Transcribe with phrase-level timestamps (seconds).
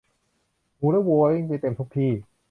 [0.77, 2.11] หมูและวัววิ่งเต็มไปทุกที่